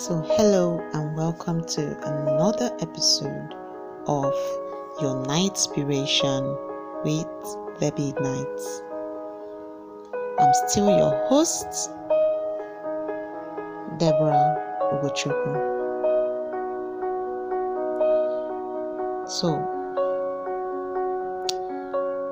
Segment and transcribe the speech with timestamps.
[0.00, 3.54] So, hello and welcome to another episode
[4.06, 4.32] of
[5.02, 6.56] Your Night Inspiration
[7.04, 7.28] with
[7.80, 8.82] Baby Nights.
[10.38, 11.90] I'm still your host,
[13.98, 14.56] Deborah
[14.94, 15.68] Ugochukwu.
[19.28, 19.52] So,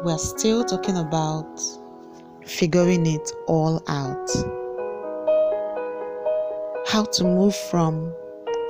[0.07, 1.61] we're still talking about
[2.47, 4.58] figuring it all out
[6.89, 8.15] how to move from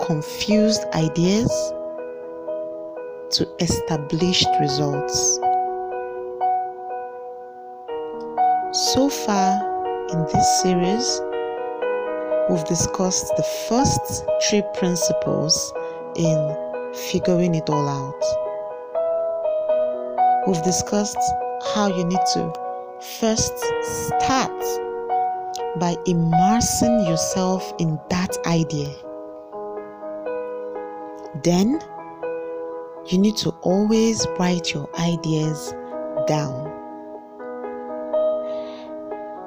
[0.05, 1.49] confused ideas
[3.31, 5.37] to established results.
[8.73, 9.53] So far
[10.11, 11.21] in this series,
[12.51, 15.73] we've discussed the first three principles
[16.17, 16.57] in
[17.13, 18.23] figuring it all out.
[20.49, 21.19] We've discussed
[21.73, 22.53] how you need to
[23.01, 23.57] first
[24.09, 24.88] start
[25.79, 28.95] by immersing yourself in that idea.
[31.45, 31.81] Then,
[33.07, 35.75] you need to always write your ideas
[36.27, 36.67] down.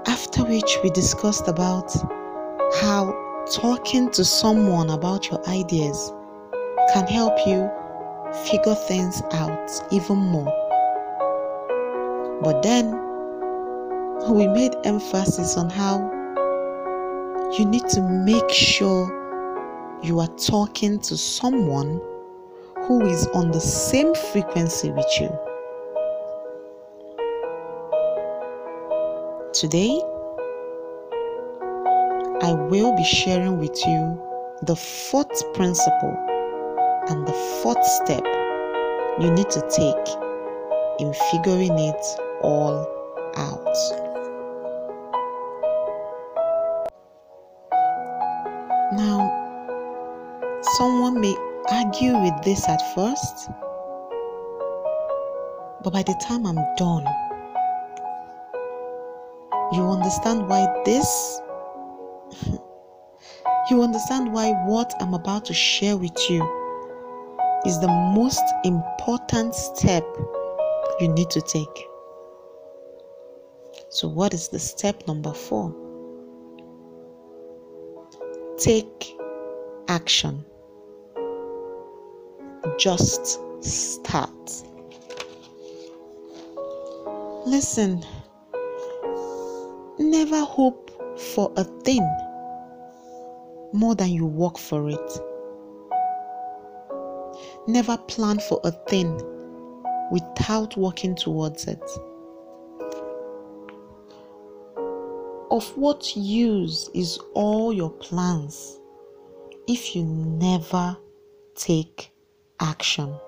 [0.07, 1.93] After which, we discussed about
[2.81, 3.13] how
[3.51, 6.13] talking to someone about your ideas
[6.93, 7.69] can help you
[8.45, 10.51] figure things out even more.
[12.41, 13.00] But then,
[14.29, 15.97] we made emphasis on how
[17.57, 21.99] you need to make sure you are talking to someone
[22.85, 25.29] who is on the same frequency with you.
[29.53, 30.01] Today,
[32.41, 34.21] I will be sharing with you
[34.63, 36.15] the fourth principle
[37.09, 38.23] and the fourth step
[39.19, 40.15] you need to take
[40.99, 42.05] in figuring it
[42.41, 42.87] all
[43.35, 44.10] out.
[51.11, 51.35] Someone may
[51.69, 53.49] argue with this at first,
[55.83, 57.05] but by the time I'm done,
[59.73, 61.41] you understand why this,
[63.69, 66.41] you understand why what I'm about to share with you
[67.65, 70.05] is the most important step
[70.99, 71.87] you need to take.
[73.89, 75.75] So, what is the step number four?
[78.57, 79.17] Take
[79.89, 80.45] action.
[82.77, 84.29] Just start.
[87.45, 88.03] Listen,
[89.99, 92.03] never hope for a thing
[93.73, 95.19] more than you work for it.
[97.67, 99.11] Never plan for a thing
[100.11, 101.83] without working towards it.
[105.49, 108.79] Of what use is all your plans
[109.67, 110.97] if you never
[111.55, 112.11] take
[112.61, 113.19] action?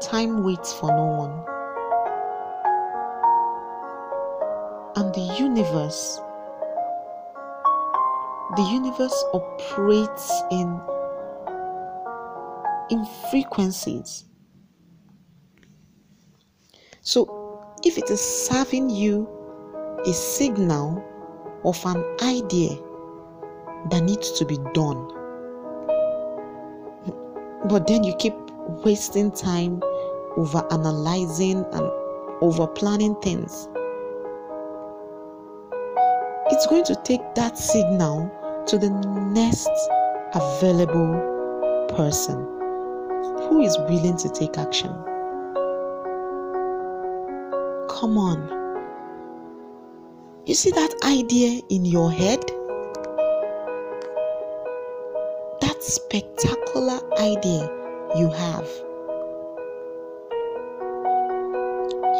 [0.00, 1.44] Time waits for no one.
[4.96, 6.20] And the universe,
[8.56, 10.80] the universe operates in
[12.90, 14.24] in frequencies.
[17.00, 19.28] So if it is serving you
[20.06, 21.02] a signal
[21.64, 22.78] of an idea
[23.90, 25.08] that needs to be done.
[27.68, 28.34] But then you keep
[28.84, 29.82] wasting time
[30.36, 31.90] over analyzing and
[32.42, 33.68] over planning things.
[36.50, 38.30] It's going to take that signal
[38.66, 39.70] to the next
[40.34, 42.36] available person
[43.48, 44.90] who is willing to take action.
[47.88, 48.64] Come on.
[50.46, 52.44] You see that idea in your head?
[56.14, 57.68] Spectacular idea
[58.14, 58.68] you have.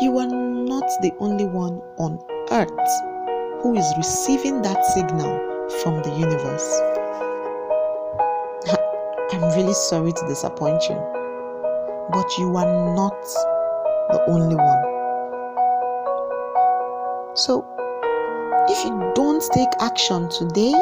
[0.02, 2.18] You are not the only one on
[2.50, 5.38] earth who is receiving that signal
[5.80, 6.80] from the universe.
[9.32, 10.96] I'm really sorry to disappoint you,
[12.10, 13.22] but you are not
[14.10, 14.84] the only one.
[17.36, 17.64] So,
[18.68, 20.74] if you don't take action today,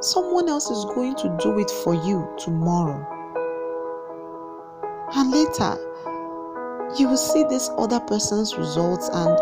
[0.00, 3.04] someone else is going to do it for you tomorrow.
[5.14, 5.76] And later,
[6.98, 9.38] you will see this other person's results and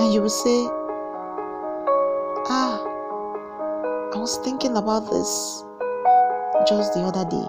[0.00, 0.66] and you will say,
[2.48, 2.82] "Ah,
[4.14, 5.64] I was thinking about this
[6.66, 7.48] just the other day."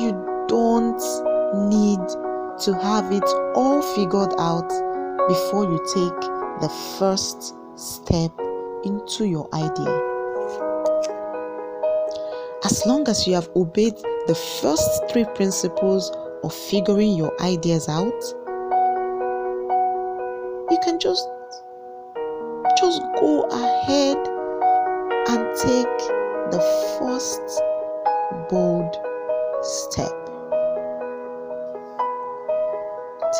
[0.00, 0.12] You
[0.48, 1.02] don't
[1.68, 2.00] need
[2.60, 4.72] to have it all figured out
[5.28, 6.20] before you take
[6.60, 8.32] the first step
[8.84, 10.12] into your idea.
[12.64, 13.96] As long as you have obeyed
[14.26, 16.10] the first three principles
[16.44, 18.22] of figuring your ideas out,
[20.70, 21.28] you can just
[22.78, 24.16] just go ahead
[25.28, 25.98] and take
[26.50, 26.60] the
[26.98, 27.62] first
[28.48, 28.96] bold
[29.62, 30.12] step.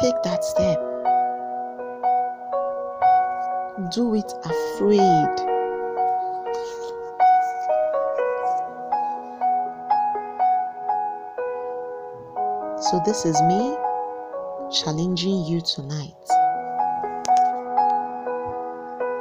[0.00, 0.91] Take that step.
[3.94, 5.38] Do it afraid.
[12.80, 13.76] So, this is me
[14.72, 16.14] challenging you tonight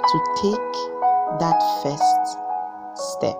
[0.08, 0.74] to take
[1.42, 2.38] that first
[2.96, 3.36] step.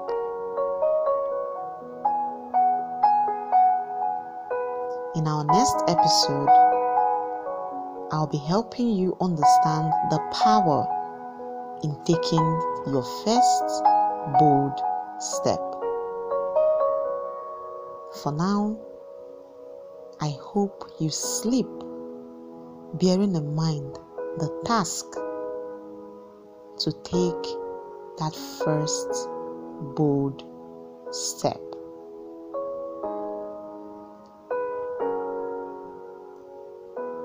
[5.16, 6.50] In our next episode,
[8.12, 11.01] I'll be helping you understand the power
[11.84, 13.84] in taking your first
[14.40, 14.80] bold
[15.20, 15.60] step.
[18.22, 18.78] For now,
[20.20, 21.68] I hope you sleep
[22.96, 23.98] bearing in mind
[24.38, 25.06] the task
[26.80, 27.44] to take
[28.18, 29.30] that first
[29.96, 30.44] bold
[31.12, 31.60] step.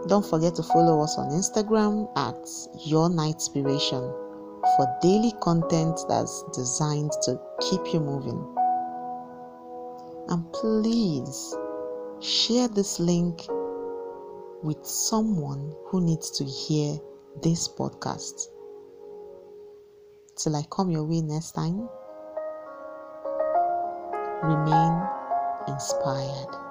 [0.08, 2.48] Don't forget to follow us on Instagram at
[2.86, 4.25] Your Night Inspiration
[4.74, 8.42] for daily content that's designed to keep you moving.
[10.28, 11.54] And please
[12.20, 13.46] share this link
[14.62, 16.98] with someone who needs to hear
[17.42, 18.48] this podcast.
[20.36, 21.88] Till I come your way next time,
[24.42, 25.02] remain
[25.68, 26.65] inspired.